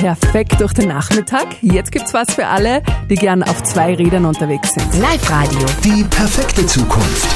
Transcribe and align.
Perfekt 0.00 0.58
durch 0.62 0.72
den 0.72 0.88
Nachmittag. 0.88 1.56
Jetzt 1.60 1.92
gibt's 1.92 2.14
was 2.14 2.32
für 2.32 2.46
alle, 2.46 2.82
die 3.10 3.16
gern 3.16 3.42
auf 3.42 3.62
zwei 3.64 3.94
Rädern 3.94 4.24
unterwegs 4.24 4.72
sind. 4.72 4.98
Live-Radio. 4.98 5.60
Die 5.84 6.04
perfekte 6.04 6.64
Zukunft. 6.64 7.28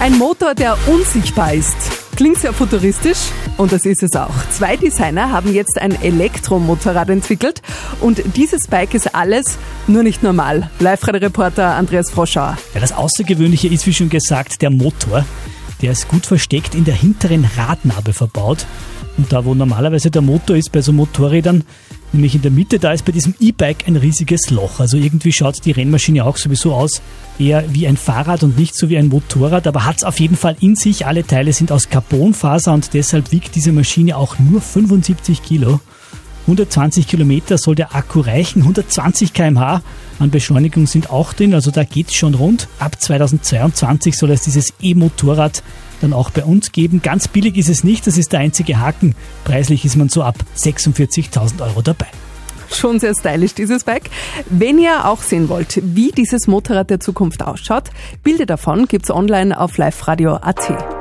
Ein 0.00 0.18
Motor, 0.18 0.56
der 0.56 0.76
unsichtbar 0.88 1.54
ist. 1.54 1.76
Klingt 2.16 2.38
sehr 2.38 2.52
futuristisch 2.52 3.18
und 3.56 3.70
das 3.70 3.86
ist 3.86 4.02
es 4.02 4.16
auch. 4.16 4.34
Zwei 4.50 4.76
Designer 4.76 5.30
haben 5.30 5.54
jetzt 5.54 5.80
ein 5.80 5.92
Elektromotorrad 6.02 7.08
entwickelt 7.08 7.62
und 8.00 8.20
dieses 8.36 8.66
Bike 8.66 8.94
ist 8.94 9.14
alles, 9.14 9.58
nur 9.86 10.02
nicht 10.02 10.24
normal. 10.24 10.70
Live-Radio-Reporter 10.80 11.76
Andreas 11.76 12.10
Froschauer. 12.10 12.58
Ja, 12.74 12.80
das 12.80 12.90
Außergewöhnliche 12.90 13.68
ist, 13.68 13.86
wie 13.86 13.94
schon 13.94 14.10
gesagt, 14.10 14.60
der 14.60 14.70
Motor. 14.70 15.24
Der 15.82 15.92
ist 15.92 16.08
gut 16.08 16.26
versteckt 16.26 16.74
in 16.74 16.84
der 16.84 16.94
hinteren 16.94 17.48
Radnabe 17.56 18.12
verbaut. 18.12 18.66
Und 19.20 19.30
da, 19.30 19.44
wo 19.44 19.54
normalerweise 19.54 20.10
der 20.10 20.22
Motor 20.22 20.56
ist 20.56 20.72
bei 20.72 20.80
so 20.80 20.94
Motorrädern, 20.94 21.64
nämlich 22.14 22.34
in 22.34 22.40
der 22.40 22.50
Mitte, 22.50 22.78
da 22.78 22.90
ist 22.92 23.04
bei 23.04 23.12
diesem 23.12 23.34
E-Bike 23.38 23.86
ein 23.86 23.96
riesiges 23.96 24.48
Loch. 24.48 24.80
Also 24.80 24.96
irgendwie 24.96 25.30
schaut 25.30 25.62
die 25.66 25.72
Rennmaschine 25.72 26.24
auch 26.24 26.38
sowieso 26.38 26.72
aus, 26.72 27.02
eher 27.38 27.62
wie 27.74 27.86
ein 27.86 27.98
Fahrrad 27.98 28.42
und 28.42 28.56
nicht 28.56 28.74
so 28.74 28.88
wie 28.88 28.96
ein 28.96 29.08
Motorrad, 29.08 29.66
aber 29.66 29.84
hat 29.84 29.98
es 29.98 30.04
auf 30.04 30.20
jeden 30.20 30.38
Fall 30.38 30.56
in 30.60 30.74
sich. 30.74 31.04
Alle 31.04 31.26
Teile 31.26 31.52
sind 31.52 31.70
aus 31.70 31.90
Carbonfaser 31.90 32.72
und 32.72 32.94
deshalb 32.94 33.30
wiegt 33.30 33.56
diese 33.56 33.72
Maschine 33.72 34.16
auch 34.16 34.38
nur 34.38 34.62
75 34.62 35.42
Kilo. 35.42 35.80
120 36.42 37.06
Kilometer 37.06 37.58
soll 37.58 37.74
der 37.74 37.94
Akku 37.94 38.20
reichen, 38.20 38.62
120 38.62 39.32
km/h 39.32 39.82
an 40.18 40.30
Beschleunigung 40.30 40.86
sind 40.86 41.10
auch 41.10 41.32
drin, 41.32 41.54
also 41.54 41.70
da 41.70 41.84
geht's 41.84 42.14
schon 42.14 42.34
rund. 42.34 42.68
Ab 42.78 43.00
2022 43.00 44.16
soll 44.16 44.30
es 44.30 44.42
dieses 44.42 44.74
E-Motorrad 44.80 45.62
dann 46.00 46.12
auch 46.12 46.30
bei 46.30 46.44
uns 46.44 46.72
geben. 46.72 47.00
Ganz 47.02 47.28
billig 47.28 47.56
ist 47.56 47.68
es 47.68 47.84
nicht, 47.84 48.06
das 48.06 48.18
ist 48.18 48.32
der 48.32 48.40
einzige 48.40 48.78
Haken. 48.78 49.14
Preislich 49.44 49.84
ist 49.84 49.96
man 49.96 50.08
so 50.08 50.22
ab 50.22 50.36
46.000 50.56 51.62
Euro 51.62 51.82
dabei. 51.82 52.06
Schon 52.72 53.00
sehr 53.00 53.14
stylisch, 53.18 53.54
dieses 53.54 53.84
Bike. 53.84 54.10
Wenn 54.48 54.78
ihr 54.78 55.06
auch 55.06 55.22
sehen 55.22 55.48
wollt, 55.48 55.80
wie 55.82 56.12
dieses 56.12 56.46
Motorrad 56.46 56.90
der 56.90 57.00
Zukunft 57.00 57.42
ausschaut, 57.42 57.90
Bilder 58.22 58.46
davon 58.46 58.86
gibt's 58.86 59.10
online 59.10 59.58
auf 59.58 59.76
liveradio.at. 59.76 60.99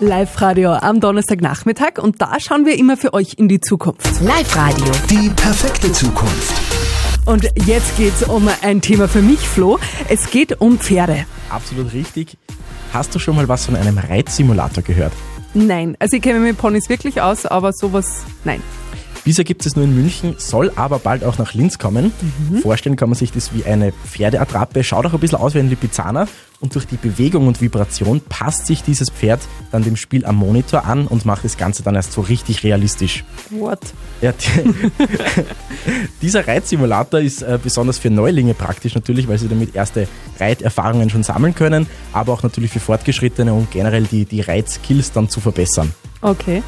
Live-Radio 0.00 0.74
am 0.74 1.00
Donnerstagnachmittag 1.00 1.98
und 2.00 2.22
da 2.22 2.38
schauen 2.38 2.64
wir 2.64 2.78
immer 2.78 2.96
für 2.96 3.14
euch 3.14 3.34
in 3.36 3.48
die 3.48 3.60
Zukunft. 3.60 4.20
Live-Radio. 4.20 4.92
Die 5.10 5.28
perfekte 5.30 5.90
Zukunft. 5.90 6.54
Und 7.26 7.50
jetzt 7.66 7.96
geht's 7.96 8.22
um 8.22 8.48
ein 8.62 8.80
Thema 8.80 9.08
für 9.08 9.22
mich, 9.22 9.40
Flo. 9.40 9.80
Es 10.08 10.30
geht 10.30 10.60
um 10.60 10.78
Pferde. 10.78 11.26
Absolut 11.50 11.92
richtig. 11.92 12.38
Hast 12.92 13.12
du 13.12 13.18
schon 13.18 13.34
mal 13.34 13.48
was 13.48 13.66
von 13.66 13.74
einem 13.74 13.98
Reitsimulator 13.98 14.84
gehört? 14.84 15.12
Nein, 15.52 15.96
also 15.98 16.16
ich 16.16 16.22
kenne 16.22 16.38
mich 16.38 16.52
mit 16.52 16.58
Ponys 16.58 16.88
wirklich 16.88 17.20
aus, 17.20 17.44
aber 17.44 17.72
sowas, 17.72 18.22
nein. 18.44 18.62
Bisher 19.24 19.44
gibt 19.44 19.66
es 19.66 19.74
nur 19.74 19.84
in 19.84 19.96
München, 19.96 20.36
soll 20.38 20.70
aber 20.76 21.00
bald 21.00 21.24
auch 21.24 21.38
nach 21.38 21.54
Linz 21.54 21.78
kommen. 21.78 22.12
Vorstellen 22.62 22.94
kann 22.94 23.08
man 23.08 23.18
sich 23.18 23.32
das 23.32 23.52
wie 23.52 23.64
eine 23.64 23.92
Pferdeattrappe, 23.92 24.84
schaut 24.84 25.06
auch 25.06 25.12
ein 25.12 25.20
bisschen 25.20 25.38
aus 25.38 25.54
wie 25.54 25.58
ein 25.58 25.68
Lipizzaner 25.68 26.28
und 26.60 26.74
durch 26.74 26.86
die 26.86 26.96
Bewegung 26.96 27.46
und 27.46 27.60
Vibration 27.60 28.20
passt 28.20 28.66
sich 28.66 28.82
dieses 28.82 29.10
Pferd 29.10 29.40
dann 29.70 29.84
dem 29.84 29.96
Spiel 29.96 30.24
am 30.24 30.36
Monitor 30.36 30.84
an 30.84 31.06
und 31.06 31.24
macht 31.24 31.44
das 31.44 31.56
Ganze 31.56 31.82
dann 31.82 31.94
erst 31.94 32.12
so 32.12 32.20
richtig 32.20 32.64
realistisch. 32.64 33.24
What? 33.50 33.78
Ja, 34.20 34.32
die, 34.32 34.74
dieser 36.22 36.46
Reitsimulator 36.48 37.20
ist 37.20 37.42
äh, 37.42 37.58
besonders 37.62 37.98
für 37.98 38.10
Neulinge 38.10 38.54
praktisch 38.54 38.94
natürlich, 38.94 39.28
weil 39.28 39.38
sie 39.38 39.48
damit 39.48 39.74
erste 39.74 40.08
Reiterfahrungen 40.40 41.10
schon 41.10 41.22
sammeln 41.22 41.54
können, 41.54 41.86
aber 42.12 42.32
auch 42.32 42.42
natürlich 42.42 42.72
für 42.72 42.80
Fortgeschrittene, 42.80 43.52
um 43.52 43.68
generell 43.70 44.04
die, 44.04 44.24
die 44.24 44.40
Reitskills 44.40 45.12
dann 45.12 45.28
zu 45.28 45.40
verbessern. 45.40 45.92
Okay. 46.20 46.62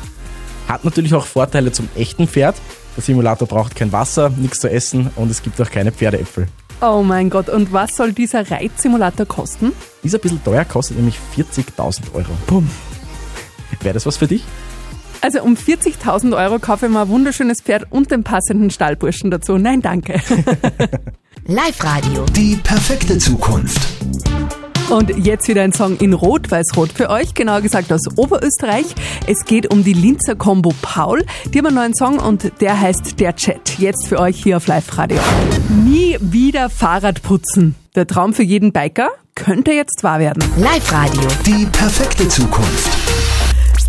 Hat 0.68 0.84
natürlich 0.84 1.14
auch 1.14 1.26
Vorteile 1.26 1.72
zum 1.72 1.88
echten 1.96 2.28
Pferd. 2.28 2.56
Der 2.96 3.02
Simulator 3.02 3.48
braucht 3.48 3.74
kein 3.74 3.92
Wasser, 3.92 4.30
nichts 4.30 4.60
zu 4.60 4.70
essen 4.70 5.10
und 5.16 5.30
es 5.30 5.42
gibt 5.42 5.60
auch 5.60 5.70
keine 5.70 5.90
Pferdeäpfel. 5.90 6.46
Oh 6.82 7.02
mein 7.02 7.28
Gott, 7.28 7.50
und 7.50 7.72
was 7.72 7.94
soll 7.94 8.12
dieser 8.12 8.50
Reitsimulator 8.50 9.26
kosten? 9.26 9.72
Ist 10.02 10.14
ein 10.14 10.20
bisschen 10.20 10.42
teuer, 10.42 10.64
kostet 10.64 10.96
nämlich 10.96 11.18
40.000 11.36 12.14
Euro. 12.14 12.30
Bumm. 12.46 12.70
Wäre 13.82 13.94
das 13.94 14.06
was 14.06 14.16
für 14.16 14.26
dich? 14.26 14.42
Also 15.20 15.42
um 15.42 15.54
40.000 15.54 16.34
Euro 16.36 16.58
kaufe 16.58 16.86
ich 16.86 16.92
mir 16.92 17.02
ein 17.02 17.08
wunderschönes 17.08 17.60
Pferd 17.60 17.86
und 17.90 18.10
den 18.10 18.24
passenden 18.24 18.70
Stallburschen 18.70 19.30
dazu. 19.30 19.58
Nein, 19.58 19.82
danke. 19.82 20.14
Live-Radio. 21.46 22.24
Die 22.34 22.56
perfekte 22.56 23.18
Zukunft. 23.18 23.99
Und 24.90 25.24
jetzt 25.24 25.46
wieder 25.46 25.62
ein 25.62 25.72
Song 25.72 25.96
in 25.98 26.12
Rot-Weiß-Rot 26.12 26.90
für 26.92 27.10
euch, 27.10 27.34
genauer 27.34 27.60
gesagt 27.60 27.92
aus 27.92 28.02
Oberösterreich. 28.16 28.86
Es 29.28 29.44
geht 29.44 29.72
um 29.72 29.84
die 29.84 29.92
Linzer 29.92 30.34
Combo 30.34 30.74
Paul. 30.82 31.24
Die 31.46 31.58
haben 31.58 31.66
einen 31.66 31.76
neuen 31.76 31.94
Song 31.94 32.18
und 32.18 32.60
der 32.60 32.80
heißt 32.80 33.20
Der 33.20 33.36
Chat. 33.36 33.78
Jetzt 33.78 34.08
für 34.08 34.18
euch 34.18 34.42
hier 34.42 34.56
auf 34.56 34.66
Live-Radio. 34.66 35.18
Nie 35.84 36.16
wieder 36.20 36.68
Fahrrad 36.68 37.22
putzen. 37.22 37.76
Der 37.94 38.08
Traum 38.08 38.34
für 38.34 38.42
jeden 38.42 38.72
Biker 38.72 39.10
könnte 39.36 39.70
jetzt 39.70 40.02
wahr 40.02 40.18
werden. 40.18 40.42
Live-Radio. 40.56 41.22
Die 41.46 41.66
perfekte 41.66 42.28
Zukunft. 42.28 42.99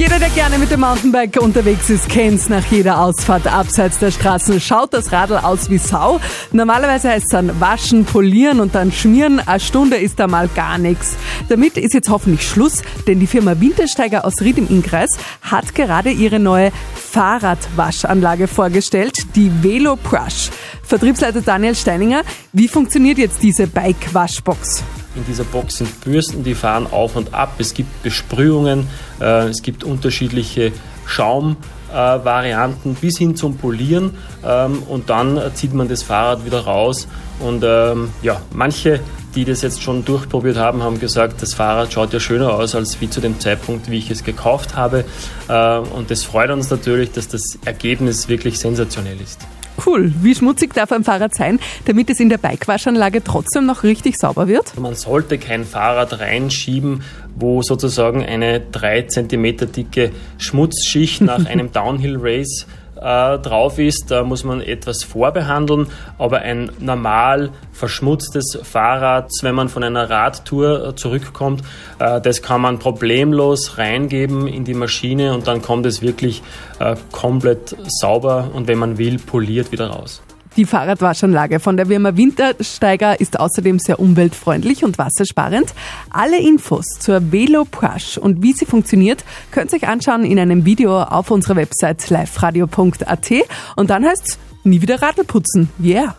Jeder, 0.01 0.17
der 0.17 0.31
gerne 0.31 0.57
mit 0.57 0.71
dem 0.71 0.79
Mountainbike 0.79 1.39
unterwegs 1.39 1.87
ist, 1.91 2.09
kennt's 2.09 2.49
nach 2.49 2.65
jeder 2.71 3.01
Ausfahrt 3.01 3.45
abseits 3.45 3.99
der 3.99 4.09
Straßen. 4.09 4.59
Schaut 4.59 4.95
das 4.95 5.11
Radl 5.11 5.37
aus 5.37 5.69
wie 5.69 5.77
Sau. 5.77 6.19
Normalerweise 6.51 7.09
heißt 7.09 7.25
es 7.25 7.29
dann 7.29 7.61
waschen, 7.61 8.05
polieren 8.05 8.61
und 8.61 8.73
dann 8.73 8.91
schmieren. 8.91 9.39
Eine 9.39 9.59
Stunde 9.59 9.97
ist 9.97 10.19
da 10.19 10.25
mal 10.25 10.47
gar 10.55 10.79
nichts. 10.79 11.17
Damit 11.49 11.77
ist 11.77 11.93
jetzt 11.93 12.09
hoffentlich 12.09 12.49
Schluss, 12.49 12.81
denn 13.05 13.19
die 13.19 13.27
Firma 13.27 13.61
Wintersteiger 13.61 14.25
aus 14.25 14.41
Ried 14.41 14.57
im 14.57 14.67
Innkreis 14.69 15.11
hat 15.43 15.75
gerade 15.75 16.09
ihre 16.09 16.39
neue 16.39 16.71
Fahrradwaschanlage 16.95 18.47
vorgestellt, 18.47 19.15
die 19.35 19.51
Velo 19.61 19.97
Brush. 19.97 20.49
Vertriebsleiter 20.81 21.41
Daniel 21.41 21.75
Steininger, 21.75 22.23
wie 22.53 22.67
funktioniert 22.67 23.19
jetzt 23.19 23.43
diese 23.43 23.67
Bike-Waschbox? 23.67 24.83
In 25.15 25.25
dieser 25.25 25.43
Box 25.43 25.77
sind 25.77 26.01
Bürsten, 26.01 26.43
die 26.43 26.55
fahren 26.55 26.87
auf 26.89 27.15
und 27.15 27.33
ab. 27.33 27.55
Es 27.57 27.73
gibt 27.73 28.03
Besprühungen, 28.03 28.87
äh, 29.19 29.47
es 29.47 29.61
gibt 29.61 29.83
unterschiedliche 29.83 30.71
Schaumvarianten 31.05 32.95
bis 32.95 33.17
hin 33.17 33.35
zum 33.35 33.57
Polieren 33.57 34.15
ähm, 34.45 34.83
und 34.83 35.09
dann 35.09 35.39
zieht 35.53 35.73
man 35.73 35.89
das 35.89 36.03
Fahrrad 36.03 36.45
wieder 36.45 36.61
raus. 36.61 37.07
Und 37.39 37.63
ähm, 37.65 38.09
ja, 38.21 38.41
manche, 38.53 39.01
die 39.35 39.45
das 39.45 39.61
jetzt 39.61 39.81
schon 39.81 40.05
durchprobiert 40.05 40.57
haben, 40.57 40.83
haben 40.83 40.99
gesagt, 40.99 41.41
das 41.41 41.53
Fahrrad 41.53 41.91
schaut 41.91 42.13
ja 42.13 42.19
schöner 42.19 42.53
aus 42.53 42.75
als 42.75 43.01
wie 43.01 43.09
zu 43.09 43.19
dem 43.19 43.39
Zeitpunkt, 43.39 43.89
wie 43.89 43.97
ich 43.97 44.11
es 44.11 44.23
gekauft 44.23 44.75
habe. 44.75 45.03
Äh, 45.49 45.77
und 45.79 46.11
das 46.11 46.23
freut 46.23 46.51
uns 46.51 46.69
natürlich, 46.69 47.11
dass 47.11 47.27
das 47.27 47.57
Ergebnis 47.65 48.29
wirklich 48.29 48.59
sensationell 48.59 49.19
ist. 49.19 49.39
Cool. 49.85 50.13
Wie 50.21 50.35
schmutzig 50.35 50.73
darf 50.73 50.91
ein 50.91 51.03
Fahrrad 51.03 51.33
sein, 51.33 51.59
damit 51.85 52.09
es 52.09 52.19
in 52.19 52.29
der 52.29 52.37
Bikewaschanlage 52.37 53.23
trotzdem 53.23 53.65
noch 53.65 53.83
richtig 53.83 54.17
sauber 54.17 54.47
wird? 54.47 54.77
Man 54.79 54.95
sollte 54.95 55.37
kein 55.37 55.63
Fahrrad 55.63 56.19
reinschieben, 56.19 57.03
wo 57.35 57.61
sozusagen 57.61 58.23
eine 58.23 58.59
3 58.59 59.03
cm 59.03 59.71
dicke 59.71 60.11
Schmutzschicht 60.37 61.21
nach 61.21 61.45
einem 61.47 61.71
Downhill 61.71 62.17
Race 62.19 62.67
äh, 63.01 63.39
drauf 63.39 63.79
ist. 63.79 64.09
Da 64.09 64.23
muss 64.23 64.43
man 64.43 64.61
etwas 64.61 65.03
vorbehandeln, 65.03 65.87
aber 66.17 66.39
ein 66.39 66.71
normal 66.79 67.49
verschmutztes 67.73 68.59
Fahrrad, 68.63 69.29
wenn 69.41 69.55
man 69.55 69.69
von 69.69 69.83
einer 69.83 70.09
Radtour 70.09 70.89
äh, 70.89 70.95
zurückkommt, 70.95 71.63
äh, 71.99 72.21
das 72.21 72.41
kann 72.41 72.61
man 72.61 72.79
problemlos 72.79 73.77
reingeben 73.77 74.47
in 74.47 74.63
die 74.63 74.73
Maschine 74.73 75.33
und 75.33 75.47
dann 75.47 75.61
kommt 75.61 75.85
es 75.85 76.01
wirklich 76.01 76.43
äh, 76.79 76.95
komplett 77.11 77.75
sauber 77.87 78.51
und 78.53 78.67
wenn 78.67 78.77
man 78.77 78.97
will, 78.97 79.17
poliert 79.17 79.71
wieder 79.71 79.87
raus. 79.87 80.21
Die 80.57 80.65
Fahrradwaschanlage 80.65 81.61
von 81.61 81.77
der 81.77 81.85
Firma 81.85 82.17
Wintersteiger 82.17 83.21
ist 83.21 83.39
außerdem 83.39 83.79
sehr 83.79 83.99
umweltfreundlich 83.99 84.83
und 84.83 84.97
wassersparend. 84.97 85.73
Alle 86.09 86.39
Infos 86.39 86.85
zur 86.99 87.31
Velo 87.31 87.63
Brush 87.63 88.17
und 88.17 88.43
wie 88.43 88.51
sie 88.51 88.65
funktioniert, 88.65 89.23
könnt 89.51 89.71
ihr 89.71 89.77
euch 89.77 89.87
anschauen 89.87 90.25
in 90.25 90.37
einem 90.37 90.65
Video 90.65 91.01
auf 91.03 91.31
unserer 91.31 91.55
Website 91.55 92.09
liveradio.at 92.09 93.31
und 93.77 93.89
dann 93.89 94.05
heißt's 94.05 94.39
nie 94.63 94.81
wieder 94.81 95.01
Radl 95.01 95.23
putzen. 95.23 95.69
Yeah! 95.81 96.15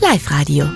Live-Radio. 0.00 0.66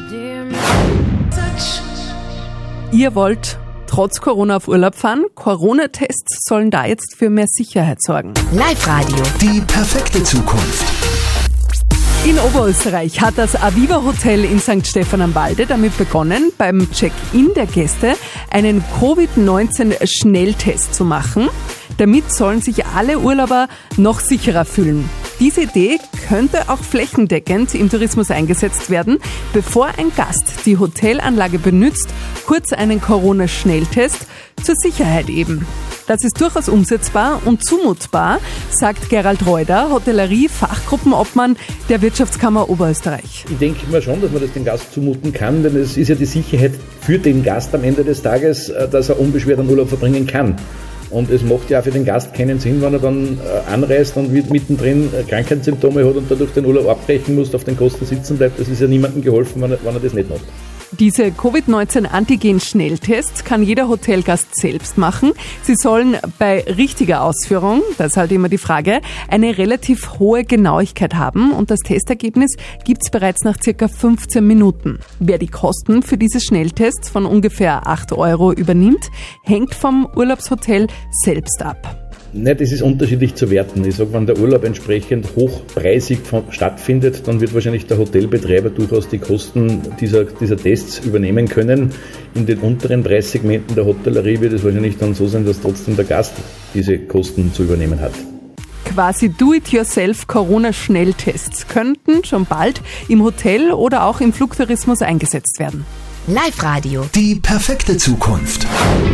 Ihr 2.93 3.15
wollt 3.15 3.59
trotz 3.87 4.21
Corona 4.21 4.57
auf 4.57 4.69
Urlaub 4.69 4.95
fahren? 4.95 5.25
Corona-Tests 5.35 6.47
sollen 6.49 6.71
da 6.71 6.87
jetzt 6.87 7.17
für 7.17 7.29
mehr 7.29 7.47
Sicherheit 7.47 8.03
sorgen. 8.03 8.33
Live-Radio. 8.53 9.23
Die 9.41 9.61
perfekte 9.61 10.23
Zukunft. 10.23 10.94
In 12.27 12.39
Oberösterreich 12.39 13.21
hat 13.21 13.37
das 13.37 13.55
Aviva 13.55 14.03
Hotel 14.03 14.47
in 14.47 14.59
St. 14.59 14.87
Stephan 14.87 15.21
am 15.21 15.35
Walde 15.35 15.67
damit 15.67 15.99
begonnen, 15.99 16.53
beim 16.57 16.91
Check-in 16.91 17.53
der 17.55 17.67
Gäste 17.67 18.15
einen 18.51 18.83
Covid-19-Schnelltest 18.99 20.95
zu 20.95 21.05
machen. 21.05 21.51
Damit 21.99 22.33
sollen 22.33 22.63
sich 22.63 22.87
alle 22.87 23.19
Urlauber 23.19 23.69
noch 23.99 24.21
sicherer 24.21 24.65
fühlen. 24.65 25.07
Diese 25.39 25.65
Idee 25.65 25.99
könnte 26.27 26.71
auch 26.71 26.79
flächendeckend 26.79 27.75
im 27.75 27.91
Tourismus 27.91 28.31
eingesetzt 28.31 28.89
werden, 28.89 29.19
bevor 29.53 29.89
ein 29.99 30.11
Gast 30.17 30.65
die 30.65 30.79
Hotelanlage 30.79 31.59
benutzt, 31.59 32.09
kurz 32.47 32.73
einen 32.73 33.03
Corona-Schnelltest 33.03 34.27
zur 34.63 34.77
Sicherheit 34.77 35.29
eben. 35.29 35.67
Das 36.07 36.23
ist 36.23 36.39
durchaus 36.39 36.69
umsetzbar 36.69 37.41
und 37.47 37.65
zumutbar, 37.65 38.39
sagt 38.71 39.09
Gerald 39.09 39.47
Reuter, 39.47 39.91
Hotellerie-Fachgruppenobmann 39.91 41.57
der 41.89 42.03
Wirtschaftskammer 42.03 42.69
Oberösterreich. 42.69 43.47
Ich 43.51 43.59
denke 43.59 43.91
mal 43.91 44.03
schon, 44.03 44.21
dass 44.21 44.31
man 44.31 44.43
das 44.43 44.53
dem 44.53 44.67
Gast 44.67 44.93
zumuten 44.93 45.33
kann, 45.33 45.63
denn 45.63 45.75
es 45.77 45.97
ist 45.97 46.09
ja 46.09 46.15
die 46.15 46.27
Sicherheit 46.27 46.73
für 47.01 47.19
den 47.19 47.43
Gast 47.43 47.75
am 47.75 47.85
Ende 47.85 48.05
des 48.05 48.21
Tages, 48.21 48.69
äh, 48.69 48.87
dass 48.87 49.09
er 49.09 49.19
unbeschwert 49.19 49.59
einen 49.59 49.71
Urlaub 49.71 49.89
verbringen 49.89 50.27
kann. 50.27 50.57
Und 51.09 51.31
es 51.31 51.43
macht 51.43 51.71
ja 51.71 51.81
auch 51.81 51.85
für 51.85 51.91
den 51.91 52.05
Gast 52.05 52.35
keinen 52.35 52.61
Sinn, 52.61 52.83
wenn 52.83 52.93
er 52.93 52.99
dann 52.99 53.39
äh, 53.39 53.73
anreist 53.73 54.17
und 54.19 54.31
mittendrin 54.31 55.09
äh, 55.15 55.23
Krankheitssymptome 55.23 56.07
hat 56.07 56.17
und 56.17 56.31
dadurch 56.31 56.53
den 56.53 56.67
Urlaub 56.67 56.89
abbrechen 56.89 57.35
muss, 57.35 57.55
auf 57.55 57.65
den 57.65 57.79
Kosten 57.79 58.05
sitzen 58.05 58.37
bleibt. 58.37 58.61
Das 58.61 58.69
ist 58.69 58.81
ja 58.81 58.89
niemandem 58.89 59.23
geholfen, 59.23 59.63
wenn 59.63 59.71
er, 59.71 59.79
wenn 59.83 59.95
er 59.95 60.01
das 60.01 60.13
nicht 60.13 60.29
macht. 60.29 60.43
Diese 61.01 61.33
Covid-19-Antigen-Schnelltests 61.33 63.43
kann 63.45 63.65
jeder 63.65 63.89
Hotelgast 63.89 64.55
selbst 64.55 64.97
machen. 64.97 65.33
Sie 65.63 65.75
sollen 65.75 66.17
bei 66.39 66.63
richtiger 66.63 67.25
Ausführung, 67.25 67.83
das 67.99 68.13
ist 68.13 68.17
halt 68.17 68.31
immer 68.33 68.49
die 68.49 68.59
Frage, 68.59 69.01
eine 69.29 69.59
relativ 69.59 70.21
hohe 70.21 70.45
Genauigkeit 70.45 71.15
haben 71.15 71.53
und 71.53 71.71
das 71.71 71.81
Testergebnis 71.81 72.55
gibt's 72.85 73.11
bereits 73.11 73.43
nach 73.43 73.57
circa 73.61 73.89
15 73.89 74.47
Minuten. 74.47 75.01
Wer 75.19 75.39
die 75.39 75.49
Kosten 75.49 76.03
für 76.03 76.17
diese 76.17 76.41
Schnelltests 76.41 77.09
von 77.09 77.27
ungefähr 77.27 77.89
8 77.89 78.13
Euro 78.13 78.53
übernimmt, 78.53 79.11
hängt 79.43 79.75
vom 79.75 80.09
Urlaubshotel 80.15 80.87
selbst 81.11 81.61
ab. 81.63 82.04
Nein, 82.37 82.57
das 82.59 82.73
ist 82.73 82.83
unterschiedlich 82.83 83.37
zu 83.37 83.49
werten. 83.49 83.85
Ich 83.85 83.95
sage, 83.95 84.13
wenn 84.13 84.27
der 84.27 84.37
Urlaub 84.37 84.65
entsprechend 84.65 85.37
hochpreisig 85.37 86.19
von, 86.19 86.43
stattfindet, 86.51 87.29
dann 87.29 87.41
wird 87.41 87.55
wahrscheinlich 87.55 87.87
der 87.87 87.97
Hotelbetreiber 87.97 88.71
durchaus 88.71 89.09
die 89.09 89.19
Kosten 89.19 89.81
dieser, 90.01 90.25
dieser 90.25 90.57
Tests 90.57 90.99
übernehmen 90.99 91.47
können. 91.49 91.93
In 92.35 92.45
den 92.45 92.59
unteren 92.59 93.05
Preissegmenten 93.05 93.77
der 93.77 93.87
Hotellerie 93.87 94.41
wird 94.41 94.53
es 94.53 94.65
wahrscheinlich 94.65 94.99
dann 94.99 95.15
so 95.15 95.29
sein, 95.29 95.47
dass 95.47 95.61
trotzdem 95.61 95.95
der 95.95 96.07
Gast 96.07 96.35
diese 96.75 96.99
Kosten 96.99 97.53
zu 97.53 97.63
übernehmen 97.63 98.01
hat. 98.01 98.13
Quasi 98.85 99.29
Do-it-yourself 99.29 100.27
Corona-Schnelltests 100.27 101.69
könnten 101.69 102.25
schon 102.25 102.47
bald 102.47 102.83
im 103.09 103.23
Hotel 103.23 103.71
oder 103.71 104.07
auch 104.07 104.21
im 104.21 104.33
Flugtourismus 104.33 105.03
eingesetzt 105.03 105.61
werden. 105.61 105.87
Live-Radio. 106.27 107.05
Die 107.15 107.35
perfekte 107.35 107.99
Zukunft. 107.99 108.67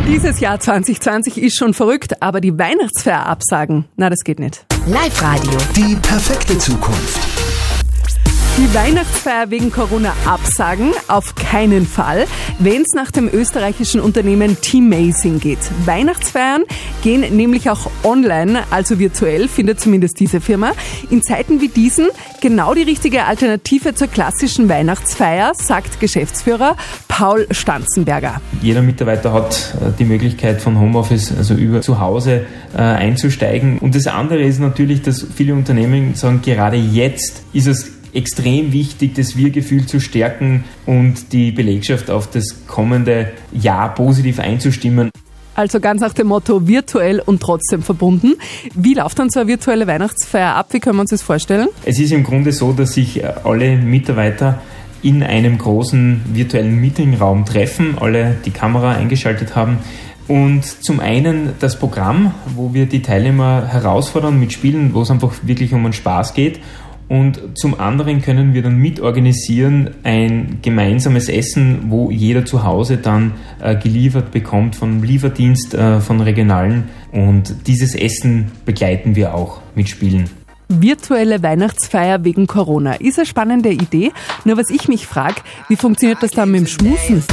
Dieses 0.07 0.39
Jahr 0.39 0.61
2020 0.61 1.39
ist 1.39 1.59
schon 1.59 1.75
verrückt, 1.75 2.23
aber 2.23 2.41
die 2.41 2.57
Weihnachtsfeier 2.57 3.27
absagen, 3.27 3.87
na 3.97 4.11
das 4.11 4.21
geht 4.21 4.39
nicht. 4.39 4.65
Live-Radio. 4.87 5.59
Die 5.75 5.97
perfekte 5.97 6.57
Zukunft. 6.57 7.40
Die 8.59 8.75
Weihnachtsfeier 8.75 9.51
wegen 9.51 9.71
Corona 9.71 10.13
absagen? 10.27 10.91
Auf 11.09 11.35
keinen 11.35 11.87
Fall, 11.87 12.27
wenn 12.59 12.83
es 12.83 12.89
nach 12.95 13.11
dem 13.11 13.29
österreichischen 13.33 14.01
Unternehmen 14.01 14.61
Teamazing 14.61 15.39
geht. 15.39 15.59
Weihnachtsfeiern 15.87 16.65
gehen 17.03 17.37
nämlich 17.37 17.71
auch 17.71 17.91
online, 18.03 18.65
also 18.71 18.99
virtuell, 18.99 19.49
findet 19.49 19.81
zumindest 19.81 20.19
diese 20.21 20.41
Firma. 20.41 20.73
In 21.11 21.23
Zeiten 21.23 21.61
wie 21.61 21.69
diesen 21.69 22.09
genau 22.43 22.75
die 22.75 22.83
richtige 22.83 23.25
Alternative 23.25 23.95
zur 23.95 24.09
klassischen 24.09 24.69
Weihnachtsfeier, 24.69 25.53
sagt 25.55 26.01
Geschäftsführer 26.01 26.77
Paul 27.09 27.47
Stanzenberger. 27.53 28.43
Jeder 28.61 28.83
Mitarbeiter 28.83 29.33
hat 29.33 29.75
äh, 29.81 29.93
die 29.99 30.05
Möglichkeit 30.05 30.61
von 30.61 30.79
Homeoffice, 30.79 31.33
also 31.37 31.55
über 31.55 31.81
zu 31.81 32.01
Hause 32.01 32.47
äh, 32.75 32.79
einzusteigen. 32.79 33.79
Und 33.79 33.95
das 33.95 34.07
andere 34.07 34.43
ist 34.43 34.59
natürlich, 34.59 35.03
dass 35.03 35.25
viele 35.35 35.55
Unternehmen 35.55 36.15
sagen, 36.15 36.43
gerade 36.43 36.77
jetzt 36.77 37.43
ist 37.53 37.67
es 37.67 38.00
extrem 38.15 38.73
wichtig, 38.73 39.15
das 39.15 39.37
Wir-Gefühl 39.37 39.87
zu 39.87 40.01
stärken 40.01 40.65
und 40.87 41.33
die 41.33 41.53
Belegschaft 41.53 42.11
auf 42.11 42.31
das 42.31 42.67
kommende 42.67 43.33
Jahr 43.53 43.95
positiv 43.95 44.39
einzustimmen. 44.39 45.11
Also 45.55 45.81
ganz 45.81 46.01
nach 46.01 46.13
dem 46.13 46.29
Motto 46.29 46.67
virtuell 46.67 47.21
und 47.21 47.43
trotzdem 47.43 47.83
verbunden. 47.83 48.35
Wie 48.75 48.95
läuft 48.95 49.19
dann 49.19 49.31
so 49.31 49.41
eine 49.41 49.49
virtuelle 49.49 49.87
Weihnachtsfeier 49.87 50.55
ab? 50.55 50.69
Wie 50.71 50.81
können 50.81 50.97
wir 50.97 51.03
uns 51.03 51.11
das 51.11 51.23
vorstellen? 51.23 51.69
Es 51.85 51.99
ist 51.99 52.13
im 52.13 52.23
Grunde 52.23 52.53
so, 52.53 52.73
dass 52.73 52.95
sich 52.95 53.23
äh, 53.23 53.33
alle 53.45 53.77
Mitarbeiter 53.77 54.61
in 55.03 55.23
einem 55.23 55.59
großen 55.59 56.23
virtuellen 56.33 56.77
Meetingraum 56.81 57.45
treffen, 57.47 57.97
alle 57.99 58.37
die 58.45 58.51
Kamera 58.51 58.93
eingeschaltet 58.93 59.57
haben 59.57 59.79
und 60.29 60.65
zum 60.65 61.01
einen 61.01 61.55
das 61.59 61.79
Programm, 61.79 62.35
wo 62.55 62.73
wir 62.73 62.87
die 62.87 63.03
Teilnehmer 63.03 63.67
herausfordern 63.67 64.39
mit 64.39 64.53
Spielen, 64.53 64.95
wo 64.95 65.03
es 65.03 65.11
einfach 65.11 65.33
wirklich 65.43 65.73
um 65.73 65.83
den 65.83 65.93
Spaß 65.93 66.35
geht 66.35 66.61
und 67.11 67.59
zum 67.59 67.81
anderen 67.81 68.23
können 68.23 68.55
wir 68.55 68.63
dann 68.63 68.77
mitorganisieren 68.77 69.91
ein 70.05 70.61
gemeinsames 70.63 71.29
Essen, 71.29 71.87
wo 71.89 72.09
jeder 72.09 72.45
zu 72.45 72.63
Hause 72.63 72.99
dann 72.99 73.33
äh, 73.61 73.75
geliefert 73.75 74.31
bekommt 74.31 74.77
vom 74.77 75.03
Lieferdienst 75.03 75.75
äh, 75.75 75.99
von 75.99 76.21
Regionalen. 76.21 76.85
Und 77.11 77.67
dieses 77.67 77.97
Essen 77.97 78.53
begleiten 78.65 79.17
wir 79.17 79.35
auch 79.35 79.61
mit 79.75 79.89
Spielen. 79.89 80.31
Virtuelle 80.69 81.43
Weihnachtsfeier 81.43 82.23
wegen 82.23 82.47
Corona 82.47 82.93
ist 82.95 83.19
eine 83.19 83.27
spannende 83.27 83.71
Idee. 83.71 84.13
Nur 84.45 84.57
was 84.57 84.71
ich 84.71 84.87
mich 84.87 85.09
frage, 85.09 85.43
wie 85.67 85.75
funktioniert 85.75 86.23
das 86.23 86.31
dann 86.31 86.53
mit 86.53 86.61
dem 86.61 86.67
Schmusen? 86.69 87.25